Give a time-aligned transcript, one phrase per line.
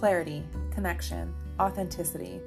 [0.00, 1.30] clarity, connection,
[1.60, 2.40] authenticity.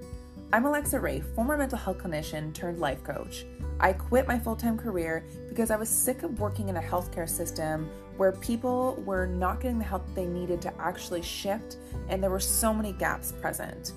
[0.51, 3.45] I'm Alexa Rae, former mental health clinician turned life coach.
[3.79, 7.29] I quit my full time career because I was sick of working in a healthcare
[7.29, 11.77] system where people were not getting the help they needed to actually shift,
[12.09, 13.93] and there were so many gaps present.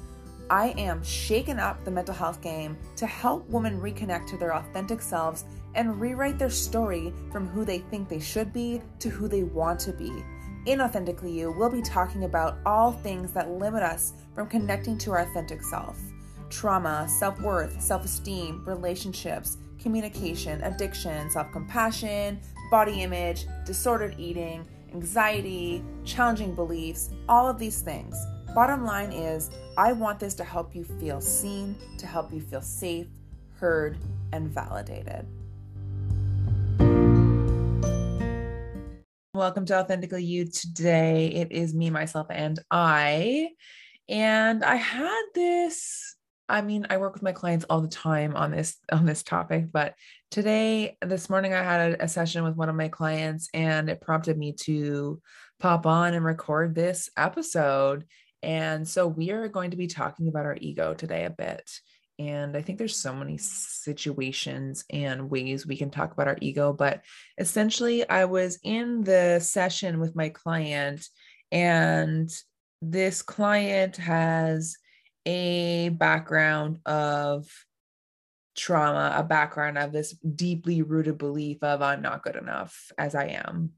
[0.50, 5.00] I am shaking up the mental health game to help women reconnect to their authentic
[5.00, 9.44] selves and rewrite their story from who they think they should be to who they
[9.44, 10.12] want to be.
[10.66, 15.12] In Authentically You, we'll be talking about all things that limit us from connecting to
[15.12, 15.96] our authentic self
[16.50, 25.84] trauma, self worth, self esteem, relationships, communication, addiction, self compassion, body image, disordered eating, anxiety,
[26.04, 28.16] challenging beliefs, all of these things.
[28.52, 32.62] Bottom line is, I want this to help you feel seen, to help you feel
[32.62, 33.06] safe,
[33.60, 33.98] heard,
[34.32, 35.28] and validated.
[39.36, 40.46] Welcome to Authentically You.
[40.46, 43.50] Today it is me, myself, and I.
[44.08, 46.16] And I had this.
[46.48, 49.66] I mean, I work with my clients all the time on this on this topic,
[49.70, 49.94] but
[50.30, 54.38] today, this morning, I had a, session with one of my clients, and it prompted
[54.38, 55.20] me to
[55.60, 58.06] pop on and record this episode
[58.42, 61.68] and so we are going to be talking about our ego today a bit.
[62.18, 66.72] And I think there's so many situations and ways we can talk about our ego.
[66.72, 67.02] But
[67.38, 71.06] essentially, I was in the session with my client,
[71.52, 72.30] and
[72.80, 74.76] this client has
[75.26, 77.46] a background of
[78.56, 83.26] trauma, a background of this deeply rooted belief of I'm not good enough as I
[83.26, 83.72] am.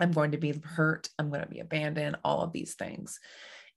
[0.00, 1.08] I'm going to be hurt.
[1.18, 3.20] I'm going to be abandoned, all of these things.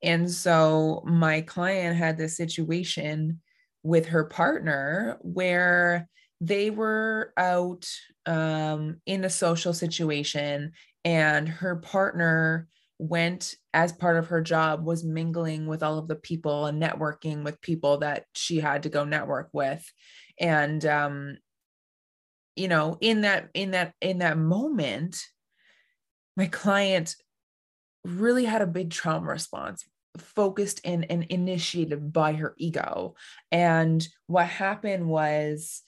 [0.03, 3.41] And so my client had this situation
[3.83, 6.07] with her partner where
[6.39, 7.87] they were out
[8.25, 10.71] um, in a social situation
[11.03, 12.67] and her partner
[12.99, 17.43] went as part of her job was mingling with all of the people and networking
[17.43, 19.83] with people that she had to go network with.
[20.39, 21.37] And um
[22.55, 25.21] you know in that in that in that moment
[26.35, 27.15] my client
[28.03, 29.85] really had a big trauma response
[30.17, 33.15] focused and, and initiated by her ego.
[33.51, 35.81] And what happened was,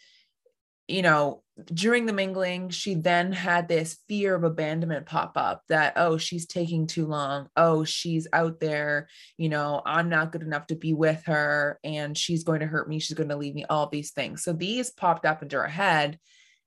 [0.88, 5.94] you know, during the mingling, she then had this fear of abandonment pop up that,
[5.96, 7.48] oh, she's taking too long.
[7.56, 9.08] Oh, she's out there,
[9.38, 12.90] you know, I'm not good enough to be with her and she's going to hurt
[12.90, 13.00] me.
[13.00, 14.44] She's going to leave me, all these things.
[14.44, 16.20] So these popped up into her head.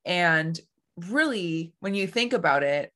[0.05, 0.57] And
[1.09, 2.91] really, when you think about it,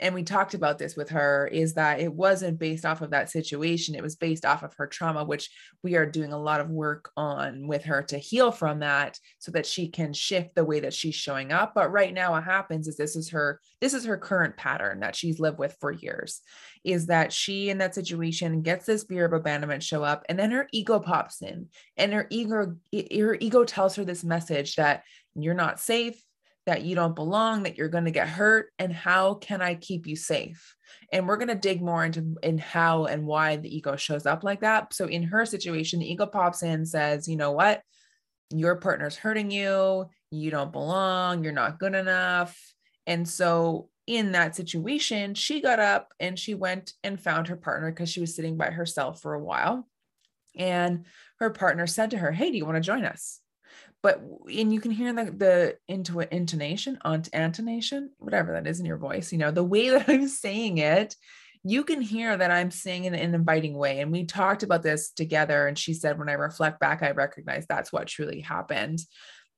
[0.00, 3.30] and we talked about this with her is that it wasn't based off of that
[3.30, 5.50] situation it was based off of her trauma which
[5.82, 9.52] we are doing a lot of work on with her to heal from that so
[9.52, 11.72] that she can shift the way that she's showing up.
[11.74, 15.16] But right now what happens is this is her this is her current pattern that
[15.16, 16.40] she's lived with for years
[16.84, 20.50] is that she in that situation gets this fear of abandonment show up and then
[20.50, 25.02] her ego pops in and her ego her ego tells her this message that
[25.34, 26.20] you're not safe
[26.66, 30.06] that you don't belong, that you're going to get hurt, and how can I keep
[30.06, 30.76] you safe?
[31.12, 34.44] And we're going to dig more into in how and why the ego shows up
[34.44, 34.92] like that.
[34.92, 37.82] So in her situation, the ego pops in, says, you know what?
[38.50, 42.58] Your partner's hurting you, you don't belong, you're not good enough.
[43.06, 47.90] And so in that situation, she got up and she went and found her partner
[47.90, 49.88] because she was sitting by herself for a while.
[50.56, 51.06] And
[51.38, 53.39] her partner said to her, Hey, do you want to join us?
[54.02, 54.22] But
[54.52, 58.96] and you can hear the the into intonation on intonation whatever that is in your
[58.96, 61.14] voice you know the way that i'm saying it
[61.62, 64.00] you can hear that i'm saying it in an inviting way.
[64.00, 67.66] And we talked about this together and she said when i reflect back i recognize
[67.66, 69.00] that's what truly happened.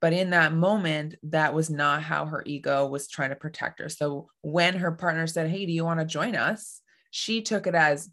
[0.00, 3.88] But in that moment that was not how her ego was trying to protect her.
[3.88, 6.80] So when her partner said hey do you want to join us?
[7.14, 8.08] she took it as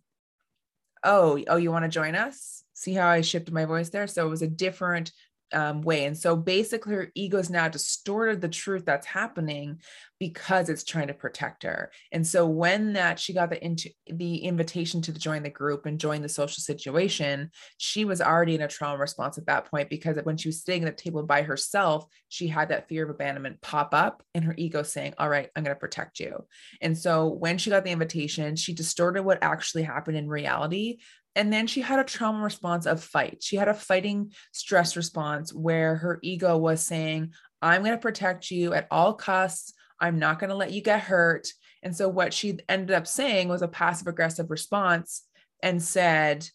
[1.06, 2.64] oh oh you want to join us?
[2.74, 4.08] See how i shifted my voice there?
[4.08, 5.12] So it was a different
[5.54, 6.06] um, way.
[6.06, 9.80] And so basically, her ego's now distorted the truth that's happening
[10.20, 11.92] because it's trying to protect her.
[12.12, 16.00] And so when that she got the into the invitation to join the group and
[16.00, 20.18] join the social situation, she was already in a trauma response at that point because
[20.24, 23.62] when she was sitting at the table by herself, she had that fear of abandonment
[23.62, 26.46] pop up and her ego saying, All right, I'm going to protect you.
[26.82, 30.98] And so when she got the invitation, she distorted what actually happened in reality
[31.36, 33.42] and then she had a trauma response of fight.
[33.42, 38.52] She had a fighting stress response where her ego was saying, I'm going to protect
[38.52, 39.74] you at all costs.
[40.00, 41.48] I'm not going to let you get hurt.
[41.84, 45.24] And so what she ended up saying was a passive aggressive response
[45.62, 46.48] and said,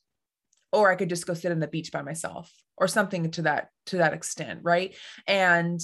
[0.72, 3.68] or I could just go sit on the beach by myself or something to that
[3.86, 4.94] to that extent, right?
[5.26, 5.80] And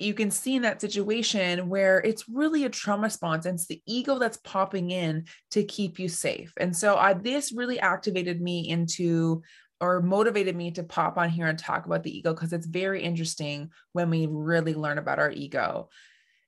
[0.00, 3.82] you can see in that situation where it's really a trauma response and it's the
[3.86, 6.52] ego that's popping in to keep you safe.
[6.56, 9.42] And so I, this really activated me into
[9.80, 13.02] or motivated me to pop on here and talk about the ego because it's very
[13.02, 15.88] interesting when we really learn about our ego.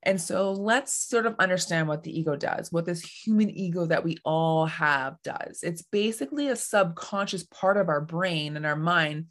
[0.03, 4.05] And so let's sort of understand what the ego does, what this human ego that
[4.05, 5.61] we all have does.
[5.63, 9.27] It's basically a subconscious part of our brain and our mind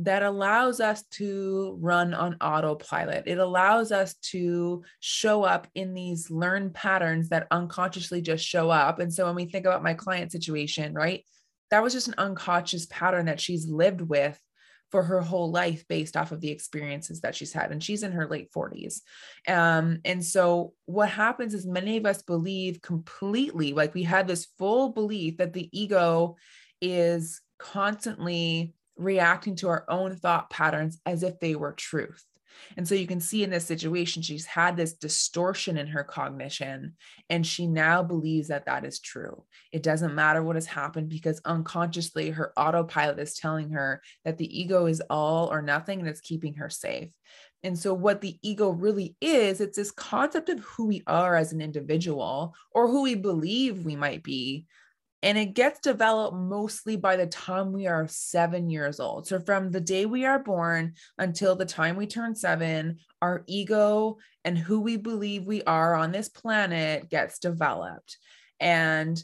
[0.00, 3.24] that allows us to run on autopilot.
[3.26, 8.98] It allows us to show up in these learned patterns that unconsciously just show up.
[8.98, 11.24] And so when we think about my client situation, right,
[11.70, 14.38] that was just an unconscious pattern that she's lived with
[14.90, 17.72] for her whole life based off of the experiences that she's had.
[17.72, 19.00] And she's in her late 40s.
[19.48, 24.46] Um, and so what happens is many of us believe completely, like we had this
[24.58, 26.36] full belief that the ego
[26.80, 32.24] is constantly reacting to our own thought patterns as if they were truth.
[32.76, 36.94] And so you can see in this situation, she's had this distortion in her cognition,
[37.30, 39.44] and she now believes that that is true.
[39.72, 44.60] It doesn't matter what has happened because unconsciously her autopilot is telling her that the
[44.60, 47.10] ego is all or nothing and it's keeping her safe.
[47.62, 51.52] And so, what the ego really is, it's this concept of who we are as
[51.52, 54.66] an individual or who we believe we might be
[55.24, 59.26] and it gets developed mostly by the time we are seven years old.
[59.26, 64.18] So, from the day we are born until the time we turn seven, our ego
[64.44, 68.18] and who we believe we are on this planet gets developed.
[68.60, 69.20] And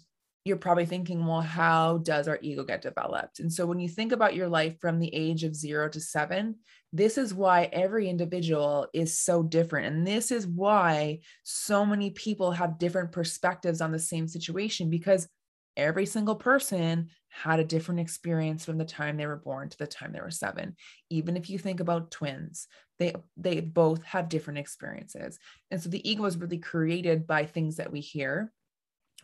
[0.46, 3.38] you're probably thinking, well, how does our ego get developed?
[3.38, 6.56] And so, when you think about your life from the age of zero to seven,
[6.94, 9.94] this is why every individual is so different.
[9.94, 15.28] And this is why so many people have different perspectives on the same situation because
[15.76, 19.86] every single person had a different experience from the time they were born to the
[19.86, 20.76] time they were seven.
[21.10, 22.66] Even if you think about twins
[22.98, 25.38] they they both have different experiences.
[25.70, 28.52] And so the ego is really created by things that we hear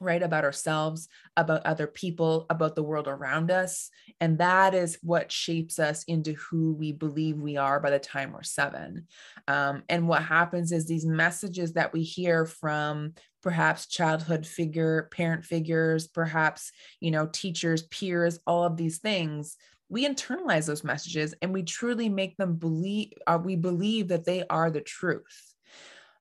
[0.00, 3.90] right about ourselves about other people about the world around us
[4.20, 8.32] and that is what shapes us into who we believe we are by the time
[8.32, 9.06] we're seven.
[9.46, 15.44] Um, and what happens is these messages that we hear from perhaps childhood figure parent
[15.44, 19.56] figures perhaps you know teachers peers all of these things
[19.88, 24.44] we internalize those messages and we truly make them believe uh, we believe that they
[24.50, 25.54] are the truth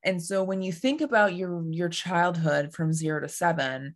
[0.05, 3.95] and so when you think about your your childhood from 0 to 7,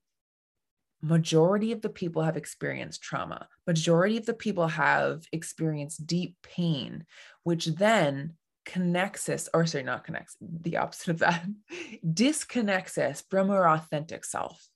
[1.01, 3.47] majority of the people have experienced trauma.
[3.65, 7.05] Majority of the people have experienced deep pain,
[7.43, 8.33] which then
[8.65, 11.45] connects us, or sorry, not connects, the opposite of that,
[12.13, 14.67] disconnects us from our authentic self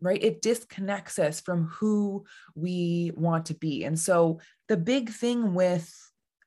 [0.00, 0.22] right?
[0.22, 2.24] It disconnects us from who
[2.54, 3.84] we want to be.
[3.84, 5.90] And so the big thing with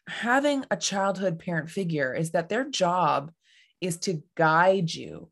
[0.08, 3.32] having a childhood parent figure is that their job
[3.82, 5.30] is to guide you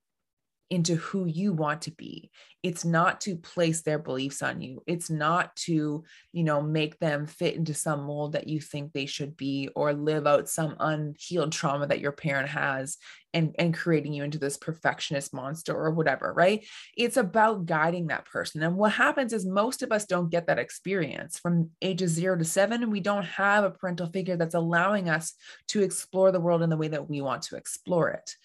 [0.69, 2.29] into who you want to be.
[2.61, 4.83] It's not to place their beliefs on you.
[4.85, 6.03] It's not to
[6.33, 9.93] you know make them fit into some mold that you think they should be or
[9.93, 12.97] live out some unhealed trauma that your parent has
[13.33, 16.65] and and creating you into this perfectionist monster or whatever right?
[16.97, 18.61] It's about guiding that person.
[18.63, 22.45] And what happens is most of us don't get that experience from ages 0 to
[22.45, 25.33] 7 and we don't have a parental figure that's allowing us
[25.69, 28.35] to explore the world in the way that we want to explore it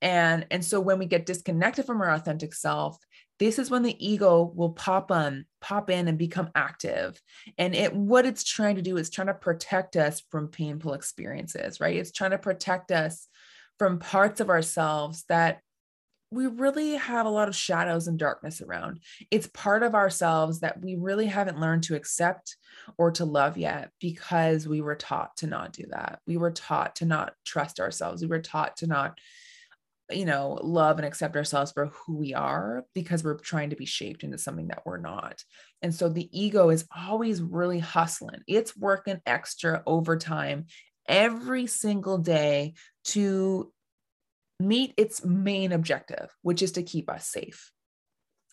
[0.00, 2.98] and and so when we get disconnected from our authentic self
[3.38, 7.20] this is when the ego will pop on pop in and become active
[7.56, 11.80] and it what it's trying to do is trying to protect us from painful experiences
[11.80, 13.28] right it's trying to protect us
[13.78, 15.60] from parts of ourselves that
[16.30, 19.00] we really have a lot of shadows and darkness around.
[19.30, 22.56] It's part of ourselves that we really haven't learned to accept
[22.98, 26.20] or to love yet because we were taught to not do that.
[26.26, 28.20] We were taught to not trust ourselves.
[28.20, 29.18] We were taught to not
[30.10, 33.84] you know, love and accept ourselves for who we are because we're trying to be
[33.84, 35.42] shaped into something that we're not.
[35.82, 38.40] And so the ego is always really hustling.
[38.46, 40.66] It's working extra overtime
[41.08, 42.74] every single day
[43.04, 43.72] to
[44.60, 47.70] meet its main objective, which is to keep us safe.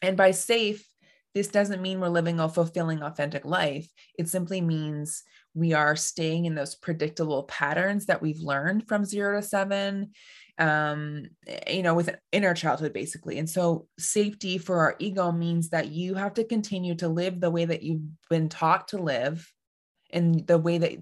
[0.02, 0.86] And by safe,
[1.34, 3.88] this doesn't mean we're living a fulfilling, authentic life.
[4.18, 5.24] It simply means
[5.56, 10.12] we are staying in those predictable patterns that we've learned from zero to seven
[10.58, 11.26] um
[11.68, 13.40] you know with in our childhood basically.
[13.40, 17.52] And so safety for our ego means that you have to continue to live the
[17.52, 19.52] way that you've been taught to live
[20.12, 20.94] and the way that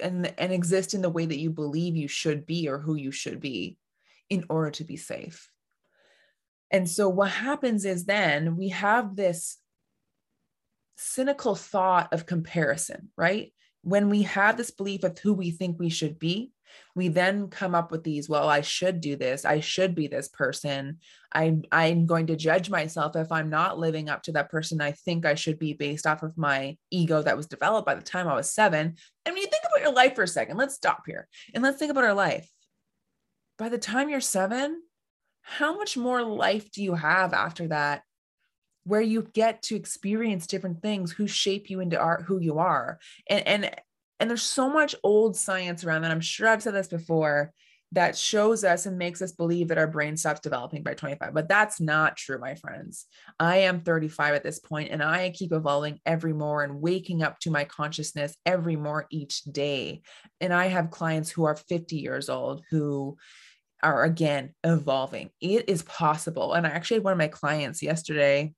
[0.00, 3.10] and and exist in the way that you believe you should be or who you
[3.10, 3.78] should be
[4.28, 5.50] in order to be safe.
[6.70, 9.56] And so what happens is then we have this
[10.96, 13.52] cynical thought of comparison right
[13.88, 16.52] when we have this belief of who we think we should be
[16.94, 19.44] we then come up with these well i should do this.
[19.44, 20.98] I should be this person.
[21.32, 24.92] I i'm going to judge myself if i'm not living up to that person i
[24.92, 28.28] think i should be based off of my ego that was developed by the time
[28.28, 31.02] i was 7 and when you think about your life for a second let's stop
[31.06, 32.50] here and let's think about our life.
[33.58, 34.82] By the time you're 7
[35.42, 38.02] how much more life do you have after that
[38.88, 42.98] where you get to experience different things who shape you into art who you are
[43.28, 43.70] and and
[44.20, 46.10] and there's so much old science around that.
[46.10, 47.52] I'm sure I've said this before
[47.92, 51.32] that shows us and makes us believe that our brain stops developing by 25.
[51.32, 53.06] But that's not true, my friends.
[53.40, 57.38] I am 35 at this point and I keep evolving every more and waking up
[57.40, 60.02] to my consciousness every more each day.
[60.40, 63.16] And I have clients who are 50 years old who
[63.82, 65.30] are again evolving.
[65.40, 66.52] It is possible.
[66.52, 68.52] And I actually had one of my clients yesterday.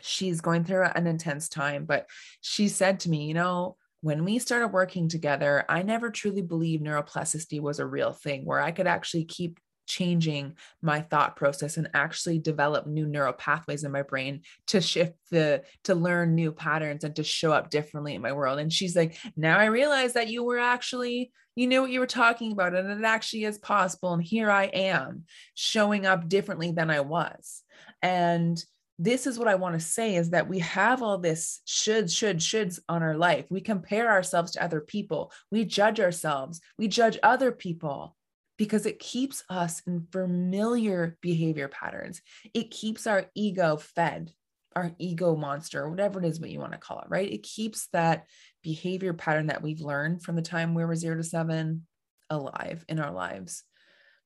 [0.00, 2.06] She's going through an intense time, but
[2.40, 6.84] she said to me, you know, when we started working together, I never truly believed
[6.84, 11.88] neuroplasticity was a real thing where I could actually keep changing my thought process and
[11.94, 17.04] actually develop new neural pathways in my brain to shift the to learn new patterns
[17.04, 18.58] and to show up differently in my world.
[18.58, 22.06] And she's like now i realize that you were actually you knew what you were
[22.06, 25.24] talking about and it actually is possible and here i am
[25.54, 27.62] showing up differently than i was.
[28.02, 28.62] And
[28.98, 32.38] this is what I want to say is that we have all this should, should,
[32.38, 33.46] shoulds on our life.
[33.50, 35.32] We compare ourselves to other people.
[35.50, 36.60] We judge ourselves.
[36.78, 38.16] We judge other people
[38.56, 42.22] because it keeps us in familiar behavior patterns.
[42.52, 44.32] It keeps our ego fed,
[44.76, 47.30] our ego monster, whatever it is what you want to call it, right?
[47.30, 48.26] It keeps that
[48.62, 51.86] behavior pattern that we've learned from the time we were zero to seven
[52.30, 53.64] alive in our lives.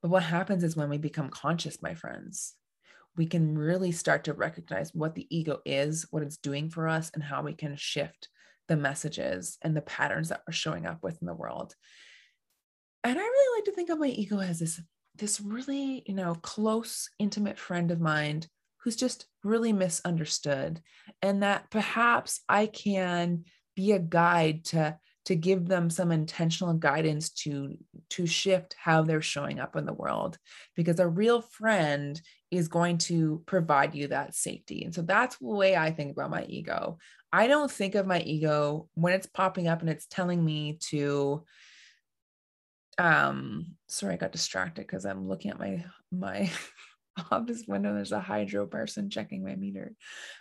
[0.02, 2.54] But what happens is when we become conscious, my friends,
[3.16, 7.10] we can really start to recognize what the ego is, what it's doing for us,
[7.14, 8.28] and how we can shift
[8.68, 11.74] the messages and the patterns that we're showing up with in the world.
[13.04, 14.80] And I really like to think of my ego as this,
[15.16, 18.44] this really, you know, close, intimate friend of mine
[18.78, 20.80] who's just really misunderstood.
[21.22, 24.98] And that perhaps I can be a guide to
[25.28, 27.76] to give them some intentional guidance to
[28.08, 30.38] to shift how they're showing up in the world
[30.74, 32.18] because a real friend
[32.50, 36.30] is going to provide you that safety and so that's the way i think about
[36.30, 36.98] my ego.
[37.30, 41.44] I don't think of my ego when it's popping up and it's telling me to
[42.96, 46.50] um sorry i got distracted because i'm looking at my my
[47.30, 49.94] office window there's a hydro person checking my meter.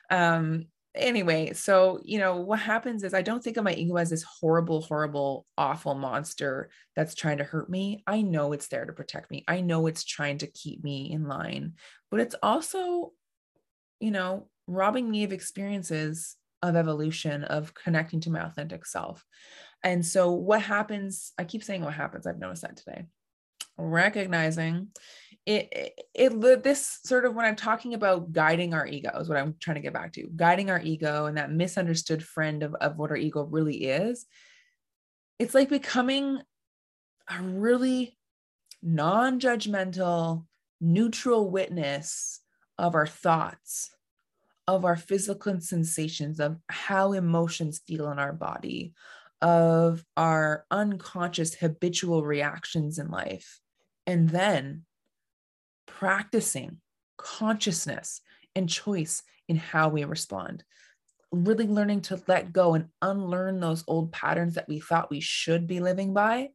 [0.10, 0.68] Um
[1.00, 4.24] anyway, so you know what happens is I don't think of my ego as this
[4.24, 8.04] horrible, horrible, awful monster that's trying to hurt me.
[8.08, 9.44] I know it's there to protect me.
[9.48, 11.74] I know it's trying to keep me in line,
[12.12, 13.14] but it's also,
[14.00, 19.24] you know, robbing me of experiences of evolution, of connecting to my authentic self.
[19.84, 23.06] And so what happens, I keep saying what happens, I've noticed that today.
[23.78, 24.88] Recognizing
[25.48, 29.56] it, it, this sort of when I'm talking about guiding our ego is what I'm
[29.62, 33.12] trying to get back to guiding our ego and that misunderstood friend of, of what
[33.12, 34.26] our ego really is.
[35.40, 36.42] It's like becoming
[37.30, 38.18] a really
[38.84, 40.46] non judgmental,
[40.82, 42.42] neutral witness
[42.78, 43.92] of our thoughts,
[44.68, 48.94] of our physical sensations, of how emotions feel in our body,
[49.42, 53.62] of our unconscious habitual reactions in life.
[54.06, 54.84] And then
[55.88, 56.78] practicing
[57.18, 58.22] consciousness
[58.56, 60.64] and choice in how we respond.
[61.32, 65.68] Really learning to let go and unlearn those old patterns that we thought we should
[65.68, 66.50] be living by,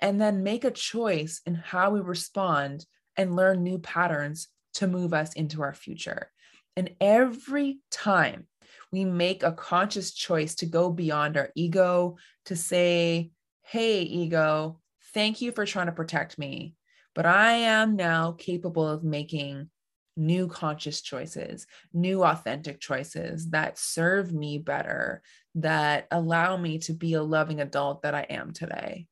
[0.00, 2.84] and then make a choice in how we respond
[3.16, 6.30] and learn new patterns to move us into our future.
[6.76, 8.46] And every time
[8.92, 12.16] we make a conscious choice to go beyond our ego,
[12.46, 13.30] to say,
[13.62, 14.80] Hey, ego,
[15.14, 16.74] thank you for trying to protect me
[17.14, 19.70] but I am now capable of making
[20.16, 25.22] new conscious choices, new authentic choices that serve me better,
[25.56, 29.06] that allow me to be a loving adult that I am today.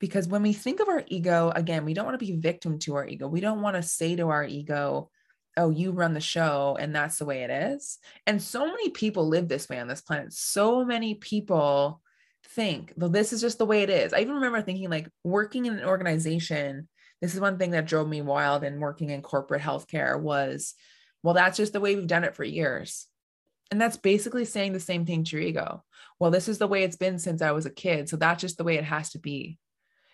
[0.00, 2.96] Because when we think of our ego, again, we don't want to be victim to
[2.96, 3.26] our ego.
[3.26, 5.10] We don't want to say to our ego,
[5.56, 7.98] oh, you run the show and that's the way it is.
[8.26, 10.32] And so many people live this way on this planet.
[10.32, 12.02] So many people
[12.48, 14.12] think, well, this is just the way it is.
[14.12, 16.88] I even remember thinking, like, working in an organization
[17.24, 20.74] this is one thing that drove me wild in working in corporate healthcare was
[21.22, 23.06] well that's just the way we've done it for years.
[23.70, 25.82] And that's basically saying the same thing to your ego.
[26.20, 28.58] Well this is the way it's been since i was a kid so that's just
[28.58, 29.58] the way it has to be.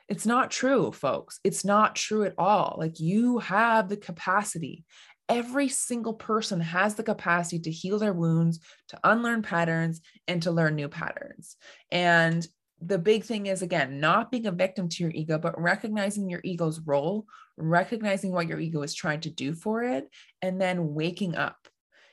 [0.09, 1.40] It's not true folks.
[1.43, 2.76] It's not true at all.
[2.79, 4.85] Like you have the capacity.
[5.29, 10.52] Every single person has the capacity to heal their wounds to unlearn patterns and to
[10.52, 11.57] learn new patterns.
[11.90, 12.47] And
[12.80, 16.40] the big thing is again not being a victim to your ego but recognizing your
[16.44, 17.26] ego's role
[17.60, 20.08] recognizing what your ego is trying to do for it
[20.42, 21.68] and then waking up.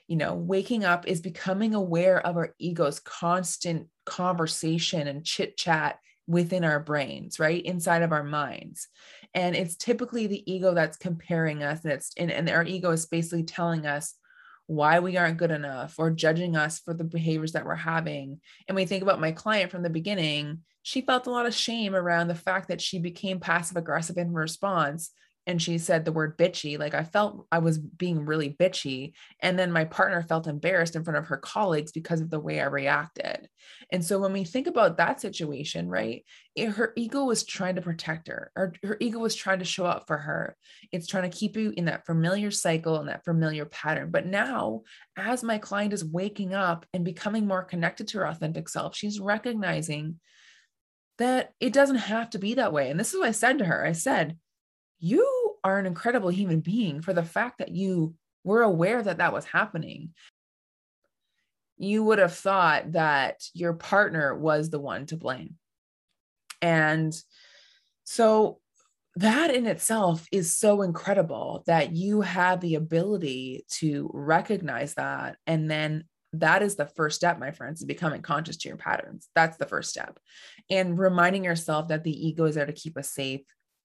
[0.08, 6.00] You know waking up is becoming aware of our ego's constant conversation and chit chat
[6.28, 7.64] within our brains right?
[7.64, 8.88] Inside of our minds.
[9.34, 13.06] And it's typically the ego that's comparing us and it's and, and our ego is
[13.06, 14.16] basically telling us
[14.68, 18.40] why we aren't good enough or judging us for the behaviors that we're having.
[18.68, 21.96] And we think about my client from the beginning, she felt a lot of shame
[21.96, 25.12] around the fact that she became passive aggressive in response
[25.48, 29.58] and she said the word bitchy like i felt i was being really bitchy and
[29.58, 32.66] then my partner felt embarrassed in front of her colleagues because of the way i
[32.66, 33.48] reacted.
[33.92, 36.24] And so when we think about that situation right
[36.56, 39.86] it, her ego was trying to protect her or her ego was trying to show
[39.86, 40.56] up for her.
[40.92, 44.12] It's trying to keep you in that familiar cycle and that familiar pattern.
[44.12, 44.82] But now
[45.16, 49.20] as my client is waking up and becoming more connected to her authentic self she's
[49.20, 50.20] recognizing
[51.18, 52.92] that it doesn't have to be that way.
[52.92, 53.86] And this is what i said to her.
[53.86, 54.38] I said
[55.00, 59.34] you are an incredible human being for the fact that you were aware that that
[59.34, 60.14] was happening.
[61.78, 65.56] You would have thought that your partner was the one to blame.
[66.62, 67.16] And
[68.04, 68.60] so
[69.18, 75.38] that in itself is so incredible that you have the ability to recognize that.
[75.46, 79.28] And then that is the first step, my friends, is becoming conscious to your patterns.
[79.34, 80.20] That's the first step.
[80.70, 83.42] And reminding yourself that the ego is there to keep us safe,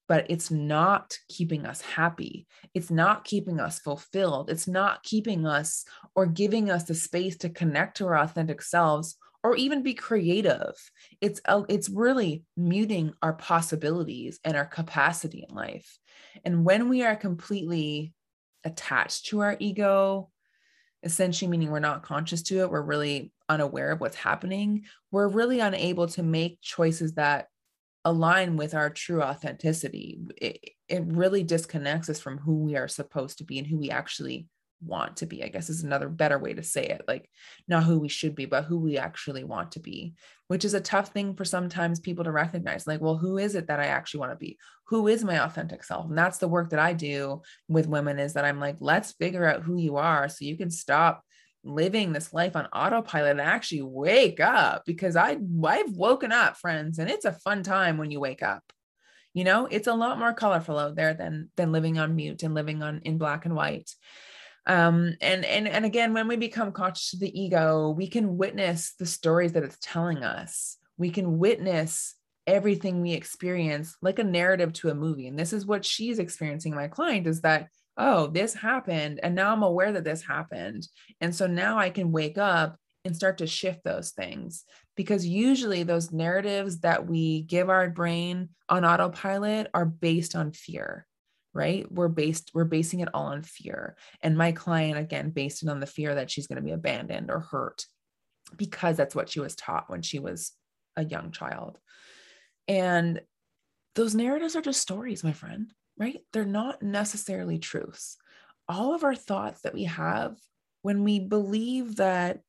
[0.09, 2.47] but it's not keeping us happy.
[2.75, 4.51] It's not keeping us fulfilled.
[4.51, 9.17] It's not keeping us or giving us the space to connect to our authentic selves
[9.45, 10.75] or even be creative.
[11.21, 15.99] It's a, it's really muting our possibilities and our capacity in life.
[16.45, 18.13] And when we are completely
[18.65, 20.31] attached to our ego,
[21.03, 25.61] essentially meaning we're not conscious to it, we're really unaware of what's happening, we're really
[25.61, 27.47] unable to make choices that
[28.05, 30.19] align with our true authenticity.
[30.37, 33.91] It, it really disconnects us from who we are supposed to be and who we
[33.91, 34.49] actually
[34.85, 37.03] want to be, I guess is another better way to say it.
[37.07, 37.31] Like,
[37.69, 40.15] not who we should be, but who we actually want to be,
[40.49, 42.87] which is a tough thing for sometimes people to recognize.
[42.87, 44.59] Like, well, who is it that I actually want to be?
[44.89, 46.07] Who is my authentic self?
[46.07, 49.47] And that's the work that I do with women is that I'm like, let's figure
[49.47, 51.25] out who you are so you can stop
[51.65, 56.99] living this life on autopilot and actually wake up because I I've woken up friends
[56.99, 58.63] and it's a fun time when you wake up.
[59.35, 62.55] You know, it's a lot more colorful out there than than living on mute and
[62.55, 63.91] living on in black and white.
[64.67, 68.95] Um and and and again when we become conscious of the ego, we can witness
[68.99, 70.77] the stories that it's telling us.
[70.97, 72.15] We can witness
[72.47, 75.29] everything we experience like a narrative to a movie.
[75.29, 79.21] And this is what she's experiencing my client is that oh, this happened.
[79.23, 80.87] And now I'm aware that this happened.
[81.21, 84.65] And so now I can wake up and start to shift those things
[84.97, 91.07] because usually those narratives that we give our brain on autopilot are based on fear
[91.55, 95.69] right we're based we're basing it all on fear and my client again based it
[95.69, 97.85] on the fear that she's going to be abandoned or hurt
[98.57, 100.53] because that's what she was taught when she was
[100.97, 101.79] a young child
[102.69, 103.21] and
[103.95, 106.21] those narratives are just stories my friend right?
[106.33, 108.17] They're not necessarily truths.
[108.69, 110.37] All of our thoughts that we have,
[110.83, 112.41] when we believe that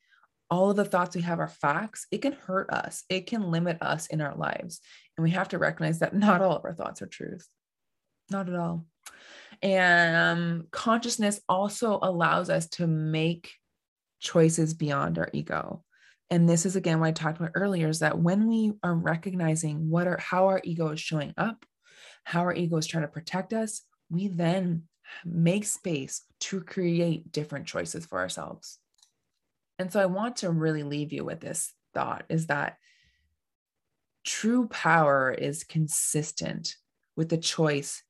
[0.50, 3.04] all of the thoughts we have are facts, it can hurt us.
[3.10, 4.82] It can limit us in our lives.
[5.18, 7.48] And we have to recognize that not all of our thoughts are truth.
[8.30, 8.86] Not at all.
[9.62, 13.54] And consciousness also allows us to make
[14.20, 15.84] choices beyond our ego.
[16.30, 19.90] And this is again what I talked about earlier is that when we are recognizing
[19.90, 21.66] what are how our ego is showing up,
[22.24, 24.84] how our ego is trying to protect us, we then
[25.26, 28.80] make space to create different choices for ourselves.
[29.80, 32.78] And so I want to really leave you with this thought is that
[34.24, 36.76] true power is consistent
[37.16, 38.04] with the choice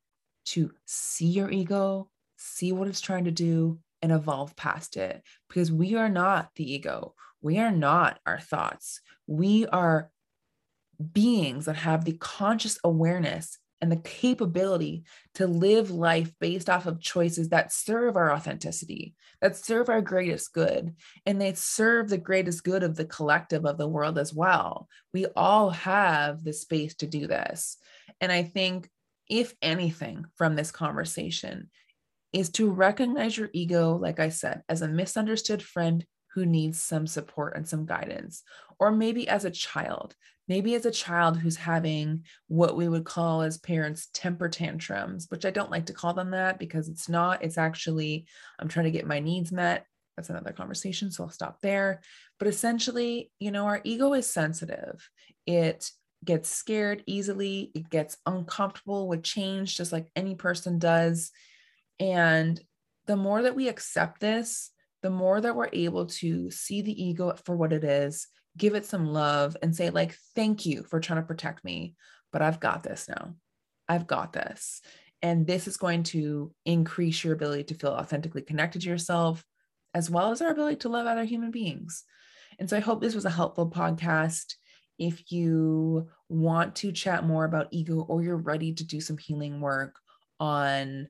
[0.45, 5.23] to see your ego, see what it's trying to do, and evolve past it.
[5.47, 7.15] Because we are not the ego.
[7.41, 9.01] We are not our thoughts.
[9.27, 10.11] We are
[11.11, 17.01] beings that have the conscious awareness and the capability to live life based off of
[17.01, 22.63] choices that serve our authenticity, that serve our greatest good, and they serve the greatest
[22.63, 24.87] good of the collective of the world as well.
[25.13, 27.75] We all have the space to do this.
[28.21, 28.89] And I think,
[29.27, 31.69] if anything, from this conversation,
[32.31, 37.05] is to recognize your ego, like I said, as a misunderstood friend who needs some
[37.05, 38.43] support and some guidance,
[38.79, 40.15] or maybe as a child,
[40.47, 45.45] maybe as a child who's having what we would call as parents temper tantrums, which
[45.45, 48.25] I don't like to call them that because it's not, it's actually,
[48.59, 49.85] I'm trying to get my needs met.
[50.17, 51.11] That's another conversation.
[51.11, 52.01] So I'll stop there.
[52.39, 55.09] But essentially, you know, our ego is sensitive.
[55.45, 55.89] It
[56.23, 61.31] gets scared easily, it gets uncomfortable with change, just like any person does.
[61.99, 62.61] And
[63.07, 67.35] the more that we accept this, the more that we're able to see the ego
[67.43, 71.21] for what it is, give it some love, and say, like, thank you for trying
[71.21, 71.95] to protect me,
[72.31, 73.35] but I've got this now.
[73.87, 74.81] I've got this.
[75.21, 79.43] And this is going to increase your ability to feel authentically connected to yourself,
[79.93, 82.03] as well as our ability to love other human beings.
[82.59, 84.55] And so I hope this was a helpful podcast.
[84.99, 89.59] If you want to chat more about ego or you're ready to do some healing
[89.59, 89.95] work
[90.39, 91.07] on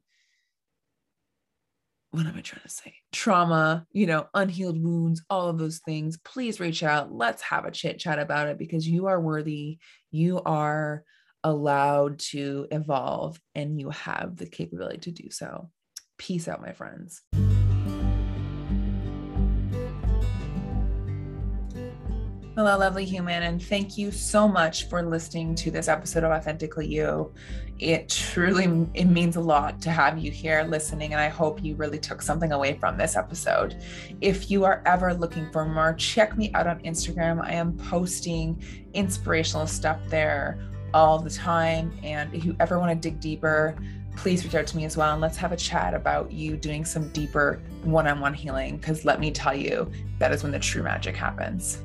[2.14, 2.94] what am I trying to say?
[3.12, 7.12] Trauma, you know, unhealed wounds, all of those things, please reach out.
[7.12, 9.80] Let's have a chit chat about it because you are worthy.
[10.12, 11.04] You are
[11.44, 15.72] allowed to evolve and you have the capability to do so.
[16.20, 17.24] Peace out, my friends.
[22.56, 26.86] Hello, lovely human, and thank you so much for listening to this episode of Authentically
[26.86, 27.34] You.
[27.80, 31.74] It truly it means a lot to have you here listening, and I hope you
[31.74, 33.84] really took something away from this episode.
[34.22, 37.44] If you are ever looking for more, check me out on Instagram.
[37.44, 38.62] I am posting
[38.94, 40.60] inspirational stuff there
[40.94, 43.76] all the time, and if you ever want to dig deeper,
[44.16, 46.86] please reach out to me as well and let's have a chat about you doing
[46.86, 48.78] some deeper one on one healing.
[48.78, 51.80] Because let me tell you, that is when the true magic happens.